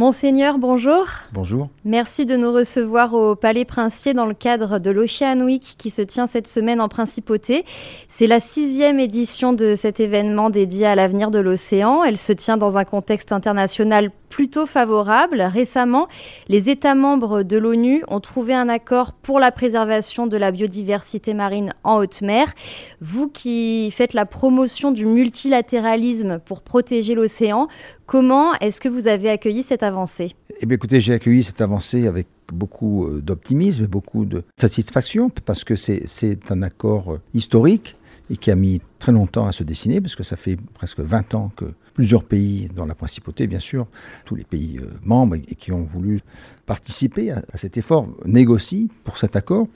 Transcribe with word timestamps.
Monseigneur, 0.00 0.56
bonjour. 0.56 1.04
Bonjour. 1.30 1.68
Merci 1.84 2.24
de 2.24 2.34
nous 2.34 2.50
recevoir 2.50 3.12
au 3.12 3.36
Palais 3.36 3.66
Princier 3.66 4.14
dans 4.14 4.24
le 4.24 4.32
cadre 4.32 4.78
de 4.78 4.90
l'Ocean 4.90 5.38
Week 5.42 5.74
qui 5.76 5.90
se 5.90 6.00
tient 6.00 6.26
cette 6.26 6.48
semaine 6.48 6.80
en 6.80 6.88
Principauté. 6.88 7.66
C'est 8.08 8.26
la 8.26 8.40
sixième 8.40 8.98
édition 8.98 9.52
de 9.52 9.74
cet 9.74 10.00
événement 10.00 10.48
dédié 10.48 10.86
à 10.86 10.94
l'avenir 10.94 11.30
de 11.30 11.38
l'océan. 11.38 12.02
Elle 12.02 12.16
se 12.16 12.32
tient 12.32 12.56
dans 12.56 12.78
un 12.78 12.86
contexte 12.86 13.30
international 13.30 14.10
plutôt 14.30 14.64
favorable. 14.64 15.42
Récemment, 15.42 16.08
les 16.48 16.70
États 16.70 16.94
membres 16.94 17.42
de 17.42 17.58
l'ONU 17.58 18.02
ont 18.08 18.20
trouvé 18.20 18.54
un 18.54 18.70
accord 18.70 19.12
pour 19.12 19.38
la 19.38 19.52
préservation 19.52 20.26
de 20.26 20.38
la 20.38 20.52
biodiversité 20.52 21.34
marine 21.34 21.74
en 21.84 21.98
haute 21.98 22.22
mer. 22.22 22.54
Vous 23.02 23.28
qui 23.28 23.90
faites 23.90 24.14
la 24.14 24.24
promotion 24.24 24.92
du 24.92 25.04
multilatéralisme 25.04 26.38
pour 26.38 26.62
protéger 26.62 27.14
l'océan, 27.14 27.68
comment 28.06 28.54
est-ce 28.54 28.80
que 28.80 28.88
vous 28.88 29.08
avez 29.08 29.28
accueilli 29.28 29.62
cette 29.62 29.82
avancée? 29.82 30.34
Eh 30.60 30.66
bien 30.66 30.76
écoutez, 30.76 31.00
j'ai 31.00 31.12
accueilli 31.12 31.42
cette 31.42 31.60
avancée 31.60 32.06
avec 32.06 32.26
beaucoup 32.52 33.06
euh, 33.06 33.20
d'optimisme 33.20 33.84
et 33.84 33.86
beaucoup 33.86 34.24
de 34.24 34.44
satisfaction 34.56 35.30
parce 35.44 35.64
que 35.64 35.74
c'est 35.74 36.50
un 36.50 36.62
accord 36.62 37.12
euh, 37.12 37.20
historique 37.34 37.96
et 38.30 38.36
qui 38.36 38.50
a 38.50 38.54
mis 38.54 38.80
très 38.98 39.12
longtemps 39.12 39.46
à 39.46 39.52
se 39.52 39.64
dessiner, 39.64 40.00
parce 40.00 40.14
que 40.14 40.22
ça 40.22 40.36
fait 40.36 40.56
presque 40.74 41.00
20 41.00 41.34
ans 41.34 41.50
que 41.56 41.64
plusieurs 41.94 42.24
pays, 42.24 42.68
dans 42.74 42.86
la 42.86 42.94
principauté 42.94 43.46
bien 43.46 43.58
sûr, 43.58 43.86
tous 44.24 44.34
les 44.34 44.44
pays 44.44 44.78
euh, 44.78 44.86
membres 45.02 45.36
et 45.36 45.54
qui 45.54 45.72
ont 45.72 45.82
voulu 45.82 46.20
participer 46.66 47.32
à, 47.32 47.42
cet 47.54 47.76
effort, 47.76 48.08
négocient 48.24 48.88
pour 49.04 49.18
cet 49.18 49.36
accord. 49.36 49.68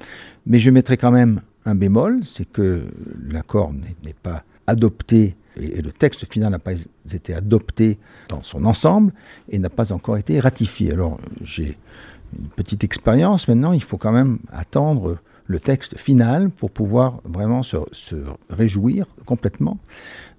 Mais 0.47 0.59
je 0.59 0.71
mettrai 0.71 0.97
quand 0.97 1.13
même 1.13 1.41
un 1.67 1.75
bémol, 1.75 2.21
c'est 2.25 2.45
que 2.45 2.85
l'accord 3.29 3.73
n'est 3.73 4.15
pas 4.23 4.45
adopté 4.67 5.37
et, 5.61 5.83
le 5.83 5.93
texte 5.93 6.31
final 6.33 6.51
n'a 6.51 6.59
pas 6.59 6.73
été 7.13 7.35
adopté 7.35 7.99
dans 8.29 8.43
son 8.43 8.65
ensemble 8.65 9.13
et 9.49 9.59
n'a 9.59 9.71
pas 9.71 9.93
encore 9.93 10.17
été 10.17 10.41
ratifié. 10.41 10.93
Alors 10.93 11.19
j'ai 11.43 11.79
une 12.39 12.49
petite 12.49 12.85
expérience 12.85 13.49
maintenant, 13.49 13.73
il 13.73 13.83
faut 13.83 13.99
quand 13.99 14.13
même 14.13 14.39
attendre 14.53 15.19
le 15.47 15.61
texte 15.61 15.99
final 15.99 16.51
pour 16.51 16.71
pouvoir 16.71 17.21
vraiment 17.25 17.63
se, 17.63 17.77
réjouir 18.51 19.07
complètement. 19.27 19.79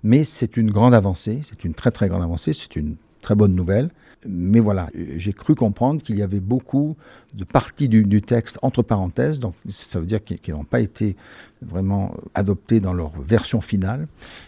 Mais 0.03 0.23
c'est 0.23 0.57
une 0.57 0.71
grande 0.71 0.93
avancée, 0.93 1.41
c'est 1.43 1.63
une 1.63 1.73
très 1.73 1.91
très 1.91 2.07
grande 2.07 2.23
avancée, 2.23 2.53
c'est 2.53 2.75
une 2.75 2.95
très 3.21 3.35
bonne 3.35 3.55
nouvelle. 3.55 3.89
Mais 4.27 4.59
voilà, 4.59 4.89
j'ai 5.17 5.33
cru 5.33 5.53
comprendre 5.53 6.01
qu'il 6.01 6.17
y 6.17 6.23
avait 6.23 6.39
beaucoup 6.39 6.95
de 7.35 7.43
parties 7.43 7.87
du, 7.87 8.21
texte 8.23 8.57
entre 8.63 8.81
parenthèses, 8.81 9.39
donc 9.39 9.53
ça 9.69 9.99
veut 9.99 10.05
dire 10.07 10.23
qu'ils 10.23 10.53
n'ont 10.53 10.63
pas 10.63 10.79
été 10.79 11.15
vraiment 11.61 12.15
adoptés 12.33 12.79
dans 12.79 12.93
leur 12.93 13.11
version 13.21 13.61
finale. 13.61 14.07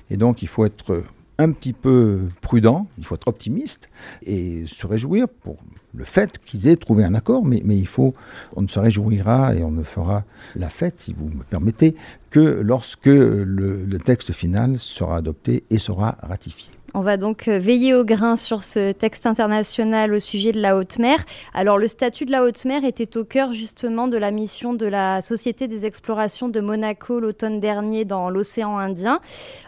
Et 0.10 0.18
donc 0.18 0.42
il 0.42 0.48
faut 0.48 0.66
être 0.66 1.04
un 1.38 1.52
petit 1.52 1.74
peu 1.74 2.22
prudent, 2.42 2.88
il 2.98 3.06
faut 3.06 3.16
être 3.16 3.28
optimiste 3.28 3.90
et 4.26 4.66
se 4.66 4.88
réjouir 4.88 5.30
pour 5.30 5.58
le 5.98 6.06
fait 6.06 6.38
qu'ils 6.46 6.68
aient 6.68 6.76
trouvé 6.76 7.04
un 7.04 7.16
accord, 7.16 7.44
mais, 7.46 7.62
il 7.66 7.88
faut, 7.88 8.14
on 8.56 8.62
ne 8.62 8.68
se 8.68 8.80
réjouira 8.80 9.56
et 9.56 9.64
on 9.64 9.72
ne 9.72 9.84
fera 9.84 10.24
la 10.56 10.70
fête, 10.70 11.02
si 11.02 11.14
vous 11.18 11.30
me 11.30 11.44
permettez, 11.44 11.96
que 12.30 12.40
lorsque 12.40 13.06
le 13.08 13.98
texte 13.98 14.32
final 14.32 14.80
sera 14.80 15.18
adopté 15.18 15.64
et 15.70 15.80
sera 15.80 16.18
ratifié. 16.22 16.77
On 16.94 17.02
va 17.02 17.18
donc 17.18 17.50
euh, 17.50 17.60
veiller 17.60 17.94
au 17.94 18.06
grain 18.06 18.38
sur 18.38 18.64
ce 18.64 18.94
texte 18.94 19.26
international 19.26 20.14
au 20.14 20.20
sujet 20.20 20.54
de 20.54 20.62
la 20.62 20.78
haute 20.78 21.00
mer. 21.00 21.18
Alors 21.54 21.78
le 21.78 21.90
statut 21.90 22.26
de 22.26 22.32
la 22.32 22.44
haute 22.44 22.64
mer 22.64 22.86
était 22.86 23.18
au 23.18 23.26
cœur 23.26 23.52
justement 23.52 24.08
de 24.08 24.18
la 24.18 24.32
mission 24.32 24.74
de 24.74 24.86
la 24.86 25.22
Société 25.22 25.68
des 25.68 25.86
explorations 25.86 26.48
de 26.48 26.62
Monaco 26.62 27.20
l'automne 27.20 27.60
dernier 27.60 28.06
dans 28.06 28.30
l'océan 28.30 28.78
Indien, 28.78 29.20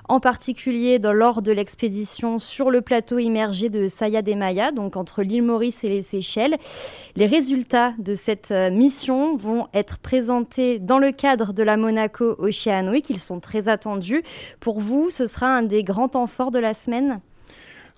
en 0.07 0.21
particulier 0.21 0.97
dans, 0.97 1.11
lors 1.11 1.41
de 1.41 1.51
l'expédition 1.51 2.39
sur 2.39 2.71
le 2.71 2.81
plateau 2.81 3.19
immergé 3.19 3.69
de 3.69 3.89
Saya 3.89 4.21
de 4.21 4.33
Maya, 4.33 4.71
donc 4.71 4.95
entre 4.95 5.21
l'île 5.21 5.43
Maurice 5.43 5.83
et 5.83 5.89
les 5.89 6.03
Seychelles. 6.03 6.57
Les 7.17 7.27
résultats 7.27 7.93
de 7.99 8.15
cette 8.15 8.51
euh, 8.51 8.71
mission 8.71 9.35
vont 9.35 9.67
être 9.73 9.97
présentés 9.97 10.79
dans 10.79 10.99
le 10.99 11.11
cadre 11.11 11.51
de 11.51 11.63
la 11.63 11.75
Monaco 11.75 12.35
Ocean 12.39 12.87
Week. 12.89 13.09
Ils 13.09 13.19
sont 13.19 13.39
très 13.39 13.67
attendus. 13.67 14.23
Pour 14.61 14.79
vous, 14.79 15.09
ce 15.09 15.27
sera 15.27 15.47
un 15.47 15.63
des 15.63 15.83
grands 15.83 16.07
temps 16.07 16.27
forts 16.27 16.51
de 16.51 16.59
la 16.59 16.73
semaine? 16.73 17.18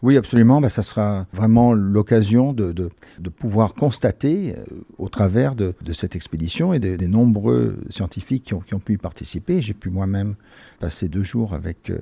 Oui, 0.03 0.17
absolument. 0.17 0.61
Bah, 0.61 0.69
ça 0.69 0.81
sera 0.81 1.27
vraiment 1.31 1.73
l'occasion 1.73 2.53
de, 2.53 2.89
pouvoir 3.37 3.75
constater, 3.75 4.55
euh, 4.55 4.63
au 4.97 5.09
travers 5.09 5.55
de, 5.55 5.73
cette 5.93 6.15
expédition 6.15 6.73
et 6.73 6.79
des 6.79 7.07
nombreux 7.07 7.77
scientifiques 7.89 8.45
qui 8.45 8.73
ont, 8.73 8.79
pu 8.79 8.93
y 8.93 8.97
participer, 8.97 9.61
j'ai 9.61 9.73
pu 9.73 9.89
moi-même 9.89 10.35
passer 10.79 11.07
deux 11.07 11.23
jours 11.23 11.53
avec, 11.53 11.91
euh, 11.91 11.99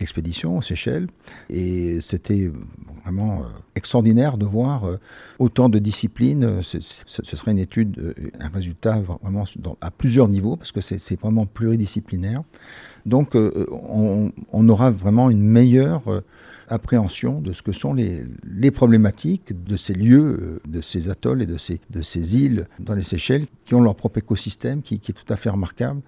l'expédition 0.00 0.56
aux 0.58 0.62
Seychelles. 0.62 1.06
Et 1.48 2.00
c'était 2.00 2.50
vraiment 3.04 3.42
euh, 3.42 3.44
extraordinaire 3.76 4.36
de 4.36 4.46
voir 4.46 4.84
autant 5.38 5.68
de 5.68 5.78
disciplines. 5.78 6.62
Ce, 6.62 6.80
serait 6.80 7.52
une 7.52 7.58
étude, 7.58 8.14
un 8.40 8.48
résultat 8.48 8.98
vraiment 9.22 9.44
à 9.80 9.90
plusieurs 9.92 10.28
niveaux, 10.28 10.56
parce 10.56 10.72
que 10.72 10.80
c'est 10.80 11.20
vraiment 11.20 11.46
pluridisciplinaire. 11.46 12.42
Donc 13.06 13.34
on, 13.36 14.32
on, 14.52 14.68
aura 14.68 14.90
vraiment 14.90 15.30
une 15.30 15.42
meilleure 15.42 16.22
appréhension 16.68 17.40
de 17.40 17.52
ce 17.52 17.62
que 17.62 17.72
sont 17.72 17.94
les, 17.94 18.24
les 18.44 18.70
problématiques 18.70 19.52
de 19.64 19.76
ces 19.76 19.94
lieux, 19.94 20.38
euh, 20.40 20.60
de 20.68 20.80
ces 20.80 21.08
atolls 21.08 21.42
et 21.42 21.46
de 21.46 21.56
ces, 21.56 21.80
de 21.90 22.02
ces 22.02 22.36
îles 22.36 22.66
dans 22.78 22.94
les 22.94 23.02
Seychelles 23.02 23.46
qui 23.64 23.74
ont 23.74 23.80
leur 23.80 23.94
propre 23.94 24.18
écosystème 24.18 24.82
qui, 24.82 24.94
est 24.94 25.12
tout 25.12 25.32
à 25.32 25.36
fait 25.36 25.50
remarquable, 25.50 26.00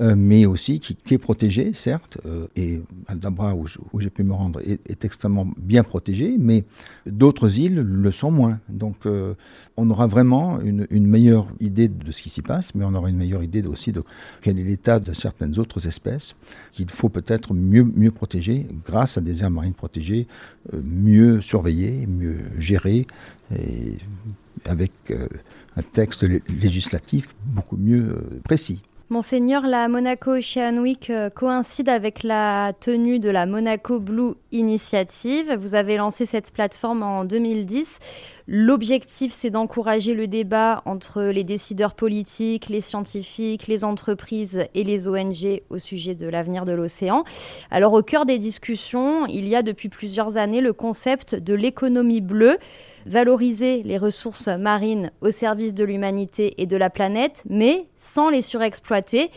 euh, 0.00 0.14
mais 0.16 0.46
aussi 0.46 0.80
qui, 0.80 0.96
est 1.10 1.18
protégé, 1.18 1.72
certes. 1.74 2.18
Euh, 2.26 2.46
et 2.56 2.80
Aldabra, 3.06 3.54
où, 3.54 3.66
j'ai 4.00 4.10
pu 4.10 4.22
me 4.22 4.32
rendre, 4.32 4.60
est, 4.60 4.80
est, 4.88 5.04
extrêmement 5.04 5.46
bien 5.56 5.82
protégé, 5.82 6.36
mais 6.38 6.64
d'autres 7.06 7.58
îles 7.58 7.76
le 7.80 8.10
sont 8.10 8.30
moins. 8.30 8.58
Donc 8.68 9.06
on 9.76 9.90
aura 9.90 10.06
vraiment 10.06 10.60
une, 10.60 10.86
une, 10.90 11.06
meilleure 11.06 11.46
idée 11.60 11.88
de 11.88 12.12
ce 12.12 12.22
qui 12.22 12.30
s'y 12.30 12.42
passe, 12.42 12.74
mais 12.74 12.84
on 12.84 12.94
aura 12.94 13.08
une 13.10 13.16
meilleure 13.16 13.42
idée 13.42 13.62
aussi 13.66 13.92
de 13.92 14.02
quel 14.40 14.58
est 14.58 14.64
l'état 14.64 15.00
de 15.00 15.12
certaines 15.12 15.58
autres 15.58 15.86
espèces 15.86 16.34
qu'il 16.72 16.90
faut 16.90 17.08
peut-être 17.08 17.54
mieux, 17.54 17.84
mieux 17.84 18.10
protéger 18.10 18.66
grâce 18.86 19.18
à 19.18 19.20
des 19.20 19.42
aires 19.42 19.50
marines 19.50 19.74
protégées 19.74 20.01
euh, 20.10 20.80
mieux 20.84 21.40
surveillé, 21.40 22.06
mieux 22.06 22.38
géré, 22.58 23.06
et 23.54 23.96
avec 24.64 24.92
euh, 25.10 25.26
un 25.76 25.82
texte 25.82 26.24
législatif 26.48 27.34
beaucoup 27.44 27.76
mieux 27.76 28.10
euh, 28.10 28.40
précis. 28.44 28.82
Monseigneur, 29.10 29.66
la 29.66 29.88
Monaco 29.88 30.38
Ocean 30.38 30.78
Week 30.78 31.12
coïncide 31.34 31.90
avec 31.90 32.22
la 32.22 32.72
tenue 32.80 33.18
de 33.18 33.28
la 33.28 33.44
Monaco 33.44 34.00
Blue 34.00 34.32
Initiative. 34.52 35.52
Vous 35.60 35.74
avez 35.74 35.98
lancé 35.98 36.24
cette 36.24 36.50
plateforme 36.50 37.02
en 37.02 37.26
2010. 37.26 37.98
L'objectif, 38.54 39.32
c'est 39.32 39.48
d'encourager 39.48 40.12
le 40.12 40.26
débat 40.26 40.82
entre 40.84 41.22
les 41.22 41.42
décideurs 41.42 41.94
politiques, 41.94 42.68
les 42.68 42.82
scientifiques, 42.82 43.66
les 43.66 43.82
entreprises 43.82 44.66
et 44.74 44.84
les 44.84 45.08
ONG 45.08 45.62
au 45.70 45.78
sujet 45.78 46.14
de 46.14 46.26
l'avenir 46.26 46.66
de 46.66 46.72
l'océan. 46.72 47.24
Alors 47.70 47.94
au 47.94 48.02
cœur 48.02 48.26
des 48.26 48.38
discussions, 48.38 49.24
il 49.24 49.48
y 49.48 49.56
a 49.56 49.62
depuis 49.62 49.88
plusieurs 49.88 50.36
années 50.36 50.60
le 50.60 50.74
concept 50.74 51.34
de 51.34 51.54
l'économie 51.54 52.20
bleue 52.20 52.58
valoriser 53.06 53.82
les 53.84 53.96
ressources 53.96 54.48
marines 54.48 55.12
au 55.22 55.30
service 55.30 55.72
de 55.72 55.84
l'humanité 55.84 56.52
et 56.58 56.66
de 56.66 56.76
la 56.76 56.90
planète, 56.90 57.42
mais 57.48 57.86
sans 57.96 58.28
les 58.28 58.42
surexploiter, 58.42 59.30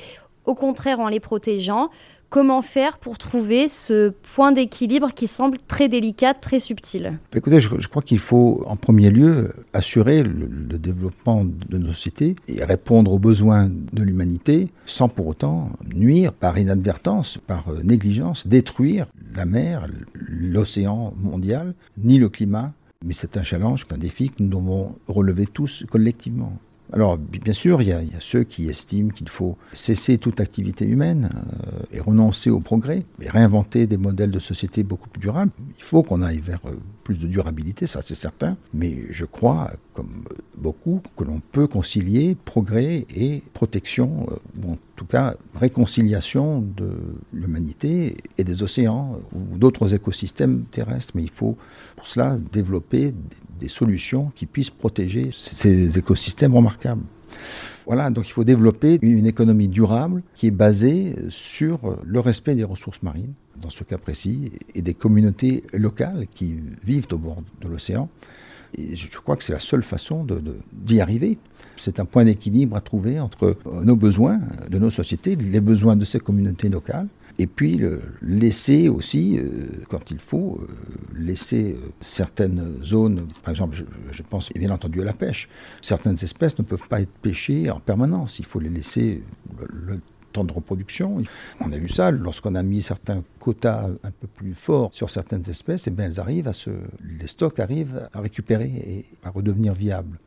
au 0.45 0.55
contraire 0.55 0.99
en 0.99 1.07
les 1.07 1.21
protégeant. 1.21 1.89
Comment 2.29 2.61
faire 2.61 2.97
pour 2.97 3.17
trouver 3.17 3.69
ce 3.69 4.09
point 4.09 4.51
d'équilibre 4.51 5.13
qui 5.13 5.27
semble 5.27 5.57
très 5.67 5.87
délicat, 5.87 6.33
très 6.33 6.59
subtil? 6.59 7.17
Écoutez, 7.33 7.59
je, 7.59 7.87
crois 7.87 8.01
qu'il 8.01 8.19
faut 8.19 8.63
en 8.67 8.75
premier 8.75 9.09
lieu 9.09 9.53
assurer 9.73 10.23
le, 10.23 10.77
développement 10.77 11.45
de 11.45 11.77
nos 11.77 11.93
sociétés 11.93 12.35
et 12.47 12.63
répondre 12.63 13.13
aux 13.13 13.19
besoins 13.19 13.69
de 13.69 14.03
l'humanité 14.03 14.67
sans 14.85 15.07
pour 15.07 15.27
autant 15.27 15.69
nuire 15.95 16.33
par 16.33 16.57
inadvertance, 16.57 17.37
par 17.37 17.69
euh, 17.69 17.81
négligence, 17.83 18.47
détruire 18.47 19.07
la 19.35 19.45
mer, 19.45 19.87
l'océan 20.13 21.13
mondial, 21.17 21.73
ni 21.97 22.17
le 22.17 22.29
climat, 22.29 22.73
mais 23.03 23.13
c'est 23.13 23.37
un 23.37 23.43
challenge, 23.43 23.85
un 23.93 23.97
défi 23.97 24.29
que 24.29 24.43
nous 24.43 24.49
devons 24.49 24.95
relever 25.07 25.45
tous 25.45 25.85
collectivement. 25.89 26.53
Alors, 26.93 27.17
bien 27.17 27.53
sûr, 27.53 27.81
il 27.81 27.87
y, 27.87 27.93
a, 27.93 28.01
ceux 28.19 28.43
qui 28.43 28.69
estiment 28.69 29.09
qu'il 29.09 29.29
faut 29.29 29.57
cesser 29.73 30.17
toute 30.17 30.39
activité 30.39 30.85
humaine 30.85 31.29
euh, 31.33 31.81
et 31.91 31.99
renoncer 31.99 32.49
au 32.49 32.59
progrès, 32.59 33.03
et 33.21 33.29
réinventer 33.29 33.87
des 33.87 33.97
modèles 33.97 34.31
de 34.31 34.39
société 34.39 34.83
beaucoup 34.83 35.09
plus 35.09 35.19
durables. 35.19 35.51
Il 35.77 35.83
faut 35.83 36.03
qu'on 36.03 36.21
aille 36.21 36.39
vers 36.39 36.61
euh, 36.65 36.71
plus 37.03 37.19
de 37.19 37.27
durabilité, 37.27 37.87
ça 37.87 38.01
c'est 38.01 38.15
certain, 38.15 38.55
mais 38.73 38.95
je 39.09 39.25
crois, 39.25 39.71
comme 39.93 40.23
beaucoup, 40.57 41.01
que 41.17 41.23
l'on 41.23 41.41
peut 41.51 41.67
concilier 41.67 42.35
progrès 42.45 43.05
et 43.15 43.41
protection, 43.53 44.27
euh, 44.31 44.35
ou 44.63 44.73
en 44.73 44.77
tout 44.95 45.05
cas 45.05 45.35
réconciliation 45.55 46.61
de 46.61 46.91
l'humanité 47.33 48.17
et 48.37 48.43
des 48.43 48.63
océans 48.63 49.19
ou 49.33 49.57
d'autres 49.57 49.93
écosystèmes 49.93 50.63
terrestres. 50.71 51.13
Mais 51.15 51.23
il 51.23 51.29
faut 51.29 51.57
pour 51.95 52.07
cela 52.07 52.37
développer 52.51 53.11
des 53.11 53.44
solutions 53.67 54.31
qui 54.35 54.45
puissent 54.45 54.69
protéger 54.69 55.29
ces 55.33 55.97
écosystèmes 55.97 56.53
remarquables. 56.55 57.03
Voilà, 57.85 58.09
donc 58.09 58.27
il 58.27 58.31
faut 58.31 58.43
développer 58.43 58.97
une 59.01 59.27
économie 59.27 59.67
durable 59.67 60.23
qui 60.33 60.47
est 60.47 60.51
basée 60.51 61.15
sur 61.29 61.97
le 62.03 62.19
respect 62.19 62.55
des 62.55 62.63
ressources 62.63 63.03
marines, 63.03 63.33
dans 63.61 63.69
ce 63.69 63.83
cas 63.83 63.97
précis, 63.97 64.51
et 64.73 64.81
des 64.81 64.93
communautés 64.93 65.63
locales 65.73 66.25
qui 66.33 66.55
vivent 66.83 67.07
au 67.11 67.17
bord 67.17 67.43
de 67.61 67.67
l'océan. 67.67 68.09
Je 68.77 69.19
crois 69.19 69.37
que 69.37 69.43
c'est 69.43 69.53
la 69.53 69.59
seule 69.59 69.83
façon 69.83 70.25
d'y 70.73 70.99
arriver. 70.99 71.37
C'est 71.77 71.99
un 71.99 72.05
point 72.05 72.25
d'équilibre 72.25 72.75
à 72.75 72.81
trouver 72.81 73.19
entre 73.19 73.57
nos 73.83 73.95
besoins 73.95 74.39
de 74.69 74.79
nos 74.79 74.89
sociétés, 74.89 75.35
les 75.35 75.61
besoins 75.61 75.95
de 75.95 76.05
ces 76.05 76.19
communautés 76.19 76.69
locales, 76.69 77.07
et 77.37 77.47
puis 77.47 77.81
laisser 78.21 78.87
aussi, 78.87 79.37
euh, 79.37 79.67
quand 79.89 80.11
il 80.11 80.19
faut, 80.19 80.59
euh, 80.61 80.67
laisser 81.15 81.75
euh, 81.77 81.89
certaines 81.99 82.81
zones, 82.81 83.27
par 83.43 83.51
exemple, 83.51 83.75
je, 84.11 84.23
pense 84.23 84.51
bien 84.53 84.69
entendu 84.69 85.01
à 85.01 85.05
la 85.05 85.13
pêche, 85.13 85.49
certaines 85.81 86.13
espèces 86.13 86.57
ne 86.57 86.63
peuvent 86.63 86.87
pas 86.87 87.01
être 87.01 87.11
pêchées 87.21 87.69
en 87.69 87.79
permanence, 87.79 88.39
il 88.39 88.45
faut 88.45 88.59
les 88.59 88.69
laisser 88.69 89.21
le, 89.67 89.99
temps 90.31 90.43
de 90.43 90.51
reproduction. 90.51 91.23
On 91.61 91.71
a 91.71 91.77
vu 91.77 91.87
ça 91.87 92.11
lorsqu'on 92.11 92.55
a 92.55 92.63
mis 92.63 92.81
certains 92.81 93.23
quotas 93.39 93.87
un 94.03 94.11
peu 94.11 94.27
plus 94.27 94.53
forts 94.53 94.93
sur 94.93 95.09
certaines 95.09 95.49
espèces, 95.49 95.87
et 95.87 95.91
eh 95.91 95.93
bien 95.93 96.07
elles 96.07 96.19
arrivent 96.19 96.51
les 97.19 97.27
stocks 97.27 97.57
arrivent 97.57 98.09
à 98.11 98.19
récupérer 98.19 98.65
et 98.65 99.05
à 99.23 99.29
redevenir 99.29 99.73
viables. 99.73 100.19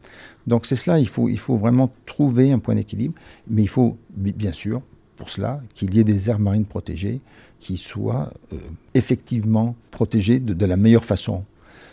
Donc 0.46 0.64
c'est 0.64 0.76
cela, 0.76 0.98
il 0.98 1.08
faut 1.08 1.56
vraiment 1.58 1.92
trouver 2.06 2.52
un 2.52 2.58
point 2.58 2.74
d'équilibre, 2.74 3.16
mais 3.48 3.60
il 3.60 3.68
faut 3.68 3.98
bien 4.16 4.54
sûr 4.54 4.80
pour 5.18 5.28
cela 5.28 5.60
qu'il 5.74 5.94
y 5.94 6.00
ait 6.00 6.04
des 6.04 6.30
aires 6.30 6.38
marines 6.38 6.64
protégées 6.64 7.20
qui 7.60 7.76
soient 7.76 8.32
euh, 8.52 8.56
effectivement 8.94 9.74
protégées 9.90 10.38
de, 10.38 10.64
la 10.64 10.76
meilleure 10.76 11.04
façon 11.04 11.44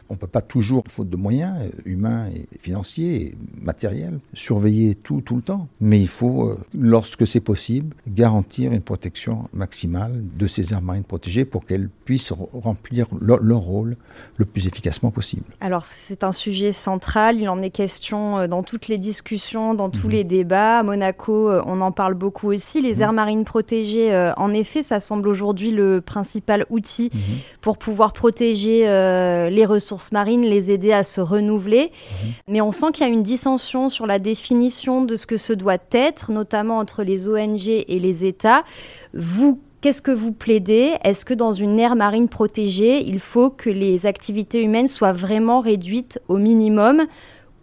on 0.10 0.13
ne 0.13 0.19
peut 0.19 0.28
pas 0.28 0.42
toujours, 0.42 0.84
faute 0.88 1.10
de 1.10 1.16
moyens 1.16 1.56
euh, 1.62 1.69
humains 1.86 2.28
et 2.28 2.48
financiers 2.60 3.16
et 3.16 3.36
matériels, 3.62 4.19
surveiller 4.34 4.96
tout 4.96 5.22
tout 5.22 5.36
le 5.36 5.42
temps. 5.42 5.68
Mais 5.81 6.00
il 6.00 6.07
faut, 6.07 6.50
euh, 6.50 6.57
lorsque 6.78 7.25
c'est 7.25 7.40
possible, 7.40 7.96
garantir 8.07 8.72
une 8.72 8.81
protection 8.81 9.50
maximale 9.54 10.24
de 10.38 10.48
ces 10.48 10.74
aires 10.74 10.81
marines 10.81 11.04
protégées 11.04 11.46
pour 11.46 11.66
qu'elles 11.66 11.90
puissent 12.06 12.34
remplir 12.54 13.07
leur, 13.19 13.40
rôle 13.56 13.98
le 14.38 14.46
plus 14.46 14.68
efficacement 14.68 15.12
possible. 15.12 15.46
Alors 15.62 15.86
c'est 15.86 16.24
un 16.24 16.31
sujet 16.31 16.72
central, 16.72 17.40
il 17.40 17.50
en 17.50 17.62
est 17.62 17.69
question 17.69 18.40
euh, 18.40 18.48
dans 18.48 18.63
toutes 18.63 18.88
les 18.88 18.98
discussions, 18.98 19.74
dans 19.74 19.90
tous 19.90 20.08
mhm. 20.08 20.13
les 20.13 20.24
débats. 20.24 20.80
À 20.80 20.84
Monaco, 20.84 21.50
on 21.66 21.81
en 21.81 21.92
parle 21.92 22.13
beaucoup 22.13 22.51
aussi. 22.51 22.81
Les 22.81 22.96
mhm. 22.96 23.01
aires 23.01 23.13
marines 23.13 23.46
protégées, 23.46 24.34
en 24.38 24.54
effet, 24.54 24.84
ça 24.84 25.00
semble 25.00 25.28
aujourd'hui 25.28 25.72
le 25.72 26.01
principal 26.01 26.66
outil 26.69 27.10
mhm. 27.13 27.19
pour 27.62 27.78
pouvoir 27.78 28.13
protéger 28.13 28.81
les 29.50 29.66
ressources 29.66 29.95
marines, 30.12 30.44
les 30.44 30.72
aider 30.72 30.92
à 30.92 31.04
se 31.04 31.22
renouveler. 31.22 31.92
Mhm. 31.92 32.32
Mais 32.48 32.62
on 32.62 32.72
sent 32.72 32.88
qu'il 32.94 33.06
y 33.06 33.10
a 33.10 33.14
une 33.14 33.24
dissension 33.24 33.90
sur 33.90 34.06
la 34.06 34.20
définition 34.20 35.04
de 35.04 35.16
ce 35.16 35.26
que 35.26 35.38
ce 35.38 35.54
doit 35.54 35.78
être, 35.92 36.32
notamment 36.32 36.78
entre 36.78 37.04
les 37.04 37.28
ONG 37.28 37.68
et 37.68 38.00
les 38.00 38.26
États. 38.26 38.64
Vous, 39.14 39.60
Qu'est-ce 39.86 40.02
que 40.02 40.10
vous 40.10 40.32
plaidez? 40.32 40.96
Est-ce 41.04 41.26
que 41.26 41.36
dans 41.36 41.54
une 41.54 41.80
aire 41.80 41.96
marine 41.96 42.28
protégée, 42.28 43.06
il 43.06 43.20
faut 43.20 43.52
que 43.52 43.70
les 43.70 44.08
activités 44.08 44.64
humaines 44.64 44.88
soient 44.88 45.14
vraiment 45.14 45.60
réduites 45.60 46.20
au 46.28 46.38
minimum, 46.38 47.04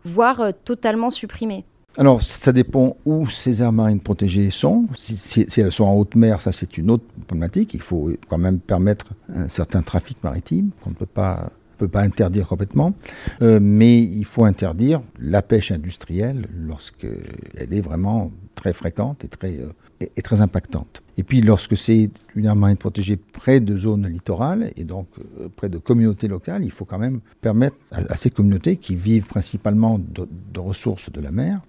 voire 0.05 0.41
euh, 0.41 0.51
totalement 0.65 1.11
supprimées? 1.11 1.65
Alors, 1.99 2.23
ça 2.23 2.53
dépend 2.53 2.97
où 3.05 3.29
ces 3.29 3.61
aires 3.61 3.73
marines 3.73 3.99
protégées 3.99 4.51
sont. 4.51 4.87
Si, 4.97 5.17
si 5.17 5.61
elles 5.61 5.73
sont 5.73 5.83
en 5.83 5.95
haute 5.95 6.15
mer, 6.15 6.41
ça 6.41 6.53
c'est 6.53 6.79
une 6.79 6.93
autre 6.93 7.03
problématique. 7.27 7.75
Il 7.75 7.83
faut 7.83 8.13
quand 8.29 8.39
même 8.39 8.61
permettre 8.61 9.07
un 9.35 9.49
certain 9.49 9.83
trafic 9.83 10.17
maritime 10.23 10.71
qu'on 10.83 10.91
ne 10.91 10.95
peut 10.95 11.07
pas 11.07 11.51
peut 11.83 11.89
pas 11.89 12.03
interdire 12.03 12.47
complètement, 12.47 12.95
euh, 13.43 13.59
mais 13.61 14.01
il 14.01 14.25
faut 14.25 14.45
interdire 14.45 15.01
la 15.19 15.43
pêche 15.43 15.73
industrielle 15.73 16.47
lorsqu'elle 16.57 17.73
est 17.73 17.81
vraiment 17.81 18.31
très 18.55 18.73
fréquente 18.73 19.25
et 19.25 19.29
très, 19.29 19.59
euh, 19.59 20.07
et, 20.17 20.23
très 20.23 20.43
impactante. 20.43 21.03
Et 21.19 21.25
puis 21.25 21.41
lorsque 21.41 21.77
c'est 21.77 22.09
une 22.37 22.45
aire 22.45 22.55
marine 22.55 22.77
protégée 22.77 23.17
près 23.17 23.59
de 23.59 23.77
zones 23.77 24.07
littorales 24.07 24.73
et 24.77 24.85
donc 24.85 25.09
euh, 25.19 25.49
près 25.57 25.69
de 25.69 25.79
communautés 25.79 26.29
locales, 26.29 26.63
il 26.63 26.71
faut 26.71 26.85
quand 26.85 27.01
même 27.01 27.19
permettre 27.41 27.77
à, 27.91 28.17
ces 28.17 28.31
communautés 28.31 28.77
qui 28.77 28.95
vivent 28.95 29.27
principalement 29.27 29.99
de, 29.99 30.61
ressources 30.61 31.11
de 31.11 31.21
la 31.21 31.33
mer, 31.33 31.63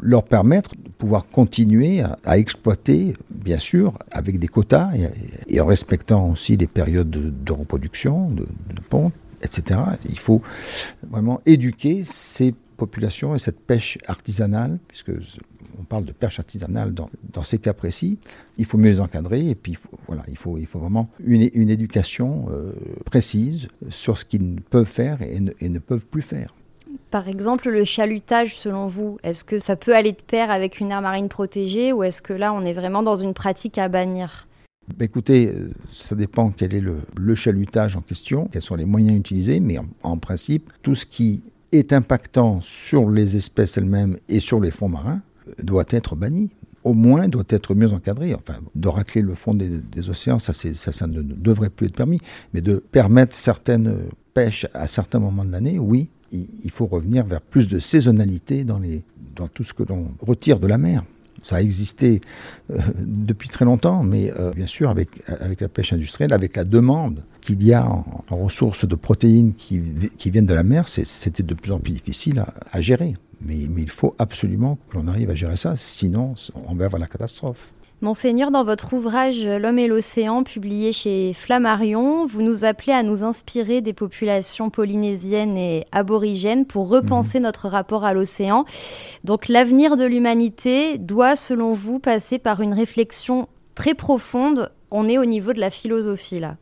leur 0.00 0.24
permettre 0.24 0.74
de 0.74 0.88
pouvoir 0.88 1.24
continuer 1.26 2.02
à, 2.24 2.36
exploiter, 2.36 3.14
bien 3.30 3.58
sûr, 3.58 3.96
avec 4.10 4.40
des 4.40 4.48
quotas 4.48 4.90
et, 5.46 5.60
en 5.60 5.66
respectant 5.66 6.30
aussi 6.30 6.56
les 6.56 6.66
périodes 6.66 7.10
de, 7.10 7.52
reproduction, 7.52 8.30
de, 8.30 8.42
de 8.42 8.80
ponte, 8.90 9.12
etc. 9.42 9.80
Il 10.08 10.18
faut 10.18 10.42
vraiment 11.02 11.40
éduquer 11.46 12.02
ces 12.04 12.54
populations 12.76 13.34
et 13.34 13.38
cette 13.38 13.60
pêche 13.60 13.98
artisanale, 14.06 14.78
puisque 14.88 15.12
on 15.78 15.84
parle 15.84 16.04
de 16.04 16.12
pêche 16.12 16.38
artisanale 16.38 16.92
dans, 16.94 17.42
ces 17.42 17.58
cas 17.58 17.72
précis, 17.72 18.18
il 18.58 18.64
faut 18.64 18.78
mieux 18.78 18.90
les 18.90 19.00
encadrer 19.00 19.48
et 19.48 19.54
puis 19.54 19.78
voilà, 20.06 20.22
il 20.28 20.36
faut, 20.36 20.58
il 20.58 20.66
faut 20.66 20.78
vraiment 20.78 21.08
une, 21.24 21.48
une 21.54 21.70
éducation 21.70 22.46
euh, 22.50 22.72
précise 23.04 23.68
sur 23.88 24.18
ce 24.18 24.24
qu'ils 24.24 24.60
peuvent 24.68 24.84
faire 24.84 25.22
et 25.22 25.40
ne, 25.40 25.52
et 25.60 25.68
ne 25.68 25.78
peuvent 25.78 26.06
plus 26.06 26.22
faire. 26.22 26.54
Par 27.10 27.28
exemple, 27.28 27.70
le 27.70 27.84
chalutage, 27.84 28.56
selon 28.56 28.86
vous, 28.86 29.18
est-ce 29.22 29.44
que 29.44 29.58
ça 29.58 29.76
peut 29.76 29.94
aller 29.94 30.12
de 30.12 30.22
pair 30.22 30.50
avec 30.50 30.80
une 30.80 30.90
aire 30.90 31.02
marine 31.02 31.28
protégée 31.28 31.92
ou 31.92 32.02
est-ce 32.02 32.22
que 32.22 32.32
là, 32.32 32.52
on 32.52 32.64
est 32.64 32.72
vraiment 32.74 33.02
dans 33.02 33.16
une 33.16 33.34
pratique 33.34 33.78
à 33.78 33.88
bannir? 33.88 34.46
Écoutez, 35.00 35.48
euh, 35.48 35.70
ça 35.90 36.14
dépend 36.14 36.50
quel 36.50 36.74
est 36.74 36.80
le, 36.80 37.34
chalutage 37.34 37.96
en 37.96 38.00
question, 38.00 38.48
quels 38.50 38.62
sont 38.62 38.74
les 38.74 38.84
moyens 38.84 39.18
utilisés, 39.18 39.60
mais 39.60 39.76
en, 40.02 40.16
principe, 40.18 40.72
tout 40.82 40.94
ce 40.94 41.06
qui 41.06 41.42
est 41.72 41.92
impactant 41.92 42.60
sur 42.60 43.10
les 43.10 43.36
espèces 43.36 43.78
elles-mêmes 43.78 44.18
et 44.28 44.40
sur 44.40 44.60
les 44.60 44.70
fonds 44.70 44.88
marins 44.88 45.22
euh, 45.48 45.52
doit 45.62 45.86
être 45.90 46.16
banni. 46.16 46.50
Au 46.84 46.94
moins, 46.94 47.28
doit 47.28 47.44
être 47.48 47.76
mieux 47.76 47.92
encadré. 47.92 48.34
Enfin, 48.34 48.54
de 48.74 48.88
racler 48.88 49.22
le 49.22 49.34
fond 49.34 49.54
des, 49.54 50.08
océans, 50.08 50.40
ça, 50.40 50.52
ça, 50.52 51.06
ne 51.06 51.22
devrait 51.22 51.70
plus 51.70 51.86
être 51.86 51.94
permis. 51.94 52.18
Mais 52.52 52.60
de 52.60 52.76
permettre 52.76 53.36
certaines 53.36 53.94
pêches 54.34 54.66
à 54.74 54.88
certains 54.88 55.20
moments 55.20 55.44
de 55.44 55.52
l'année, 55.52 55.78
oui, 55.78 56.08
il, 56.32 56.70
faut 56.70 56.86
revenir 56.86 57.24
vers 57.24 57.40
plus 57.40 57.68
de 57.68 57.78
saisonnalité 57.78 58.64
dans, 58.64 58.78
les, 58.78 59.02
dans 59.36 59.48
tout 59.48 59.64
ce 59.64 59.72
que 59.74 59.82
l'on 59.82 60.08
retire 60.20 60.58
de 60.58 60.66
la 60.66 60.78
mer. 60.78 61.04
Ça 61.42 61.56
a 61.56 61.60
existé 61.60 62.20
euh, 62.70 62.78
depuis 62.98 63.48
très 63.48 63.64
longtemps, 63.64 64.02
mais 64.02 64.32
euh, 64.38 64.50
bien 64.52 64.66
sûr, 64.66 64.88
avec, 64.88 65.08
avec 65.26 65.60
la 65.60 65.68
pêche 65.68 65.92
industrielle, 65.92 66.32
avec 66.32 66.56
la 66.56 66.64
demande 66.64 67.24
qu'il 67.40 67.62
y 67.62 67.74
a 67.74 67.84
en, 67.84 68.04
ressources 68.30 68.86
de 68.86 68.94
protéines 68.94 69.52
qui, 69.54 69.82
qui, 70.16 70.30
viennent 70.30 70.46
de 70.46 70.54
la 70.54 70.62
mer, 70.62 70.88
c'était 70.88 71.42
de 71.42 71.54
plus 71.54 71.72
en 71.72 71.80
plus 71.80 71.92
difficile 71.92 72.44
à, 72.70 72.80
gérer. 72.80 73.14
Mais, 73.44 73.66
mais, 73.68 73.82
il 73.82 73.90
faut 73.90 74.14
absolument 74.18 74.78
que 74.88 74.96
l'on 74.96 75.08
arrive 75.08 75.28
à 75.30 75.34
gérer 75.34 75.56
ça, 75.56 75.74
sinon 75.76 76.34
on 76.68 76.74
va 76.74 76.88
vers 76.88 77.00
la 77.00 77.08
catastrophe. 77.08 77.72
Monseigneur, 78.02 78.50
dans 78.50 78.64
votre 78.64 78.94
ouvrage 78.94 79.46
L'homme 79.46 79.78
et 79.78 79.86
l'océan, 79.86 80.42
publié 80.42 80.92
chez 80.92 81.34
Flammarion, 81.34 82.26
vous 82.26 82.42
nous 82.42 82.64
appelez 82.64 82.92
à 82.92 83.04
nous 83.04 83.22
inspirer 83.22 83.80
des 83.80 83.92
populations 83.92 84.70
polynésiennes 84.70 85.56
et 85.56 85.86
aborigènes 85.92 86.66
pour 86.66 86.88
repenser 86.88 87.38
mhm. 87.38 87.44
notre 87.44 87.68
rapport 87.68 88.04
à 88.04 88.12
l'océan. 88.12 88.64
Donc 89.22 89.46
l'avenir 89.46 89.94
de 89.94 90.04
l'humanité 90.04 90.98
doit, 90.98 91.36
selon 91.36 91.74
vous, 91.74 92.00
passer 92.00 92.40
par 92.40 92.60
une 92.60 92.74
réflexion 92.74 93.48
très 93.76 93.94
profonde. 93.94 94.72
On 94.90 95.08
est 95.08 95.18
au 95.18 95.24
niveau 95.24 95.52
de 95.52 95.60
la 95.60 95.70
philosophie 95.70 96.40
là. 96.40 96.56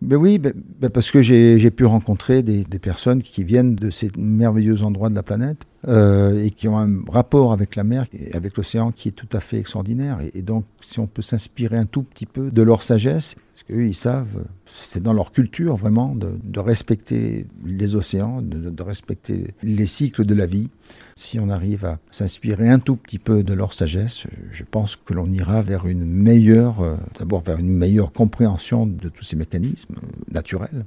Ben 0.00 0.16
oui, 0.16 0.38
ben, 0.38 0.52
ben 0.54 0.90
parce 0.90 1.10
que 1.10 1.22
j'ai 1.22 1.70
pu 1.70 1.84
rencontrer 1.84 2.42
des, 2.42 2.64
personnes 2.78 3.20
qui 3.20 3.42
viennent 3.42 3.74
de 3.74 3.90
ces 3.90 4.08
merveilleux 4.16 4.82
endroits 4.82 5.08
de 5.08 5.14
la 5.14 5.24
planète 5.24 5.66
euh, 5.88 6.44
et 6.44 6.52
qui 6.52 6.68
ont 6.68 6.78
un 6.78 7.00
rapport 7.10 7.52
avec 7.52 7.74
la 7.74 7.82
mer 7.82 8.06
et 8.12 8.32
avec 8.34 8.56
l'océan 8.56 8.92
qui 8.92 9.08
est 9.08 9.12
tout 9.12 9.28
à 9.32 9.40
fait 9.40 9.58
extraordinaire. 9.58 10.20
Et, 10.20 10.38
et 10.38 10.42
donc, 10.42 10.64
si 10.80 11.00
on 11.00 11.08
peut 11.08 11.22
s'inspirer 11.22 11.76
un 11.76 11.86
tout 11.86 12.02
petit 12.02 12.26
peu 12.26 12.50
de 12.52 12.62
leur 12.62 12.84
sagesse, 12.84 13.34
eux, 13.70 13.86
ils 13.86 13.94
savent, 13.94 14.44
c'est 14.66 15.02
dans 15.02 15.12
leur 15.12 15.32
culture 15.32 15.76
vraiment 15.76 16.14
de, 16.14 16.60
respecter 16.60 17.46
les 17.64 17.94
océans, 17.94 18.42
de, 18.42 18.82
respecter 18.82 19.54
les 19.62 19.86
cycles 19.86 20.24
de 20.24 20.34
la 20.34 20.46
vie. 20.46 20.70
Si 21.14 21.38
on 21.38 21.48
arrive 21.48 21.84
à 21.84 21.98
s'inspirer 22.10 22.68
un 22.68 22.78
tout 22.78 22.96
petit 22.96 23.18
peu 23.18 23.42
de 23.42 23.52
leur 23.54 23.72
sagesse, 23.72 24.26
je 24.50 24.64
pense 24.64 24.96
que 24.96 25.14
l'on 25.14 25.30
ira 25.30 25.62
vers 25.62 25.86
une 25.86 26.04
meilleure, 26.04 26.80
euh, 26.80 26.96
d'abord 27.18 27.42
vers 27.42 27.58
une 27.58 27.68
meilleure 27.68 28.12
compréhension 28.12 28.86
de 28.86 29.08
tous 29.08 29.24
ces 29.24 29.36
mécanismes 29.36 29.96
naturels 30.30 30.84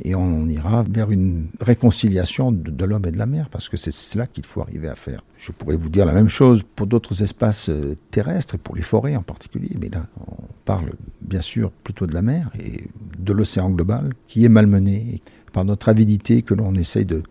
et 0.00 0.14
on 0.14 0.48
ira 0.48 0.84
vers 0.88 1.10
une 1.10 1.48
réconciliation 1.60 2.50
de, 2.50 2.84
l'homme 2.84 3.04
et 3.06 3.10
de 3.10 3.18
la 3.18 3.26
mer, 3.26 3.48
parce 3.50 3.68
que 3.68 3.76
c'est 3.76 3.92
cela 3.92 4.26
qu'il 4.26 4.46
faut 4.46 4.60
arriver 4.60 4.88
à 4.88 4.94
faire. 4.94 5.22
Je 5.38 5.52
pourrais 5.52 5.76
vous 5.76 5.88
dire 5.88 6.06
la 6.06 6.12
même 6.12 6.28
chose 6.28 6.62
pour 6.62 6.86
d'autres 6.86 7.22
espaces 7.22 7.68
euh, 7.68 7.96
terrestres, 8.10 8.54
et 8.54 8.58
pour 8.58 8.74
les 8.74 8.82
forêts 8.82 9.16
en 9.16 9.22
particulier, 9.22 9.76
mais 9.78 9.88
là, 9.88 10.06
on 10.20 10.44
parle 10.64 10.92
bien 11.20 11.40
sûr 11.40 11.70
plutôt 11.70 12.06
de 12.06 12.14
la 12.14 12.22
mer 12.22 12.50
et 12.58 12.84
de 13.18 13.32
l'océan 13.32 13.70
global, 13.70 14.12
qui 14.26 14.44
est 14.44 14.48
malmené 14.48 15.20
par 15.52 15.64
notre 15.66 15.90
avidité 15.90 16.40
que 16.40 16.54
l'on 16.54 16.74
essaye 16.74 17.04
de, 17.04 17.22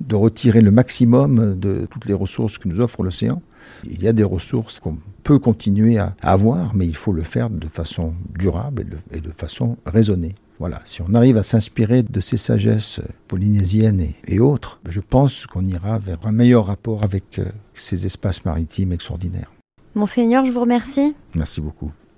de 0.00 0.16
retirer 0.16 0.60
le 0.60 0.72
maximum 0.72 1.58
de 1.58 1.86
toutes 1.88 2.06
les 2.06 2.14
ressources 2.14 2.58
que 2.58 2.68
nous 2.68 2.80
offre 2.80 3.04
l'océan. 3.04 3.40
Il 3.88 4.02
y 4.02 4.08
a 4.08 4.12
des 4.12 4.24
ressources 4.24 4.80
qu'on 4.80 4.98
peut 5.22 5.38
continuer 5.38 5.98
à 5.98 6.16
avoir, 6.22 6.74
mais 6.74 6.86
il 6.86 6.96
faut 6.96 7.12
le 7.12 7.22
faire 7.22 7.50
de 7.50 7.68
façon 7.68 8.14
durable 8.36 8.98
et 9.12 9.20
de 9.20 9.30
façon 9.30 9.76
raisonnée. 9.86 10.34
Voilà, 10.58 10.80
si 10.84 11.02
on 11.02 11.14
arrive 11.14 11.36
à 11.36 11.44
s'inspirer 11.44 12.02
de 12.02 12.20
ces 12.20 12.36
sagesses 12.36 13.00
polynésiennes 13.28 14.14
et, 14.26 14.40
autres, 14.40 14.80
je 14.88 15.00
pense 15.00 15.46
qu'on 15.46 15.64
ira 15.64 15.98
vers 15.98 16.18
un 16.26 16.32
meilleur 16.32 16.66
rapport 16.66 17.04
avec 17.04 17.38
euh, 17.38 17.44
ces 17.74 18.06
espaces 18.06 18.44
maritimes 18.44 18.92
extraordinaires. 18.92 19.52
Monseigneur, 19.94 20.44
je 20.44 20.50
vous 20.50 20.60
remercie. 20.60 21.14
Merci 21.34 21.60
beaucoup. 21.60 21.92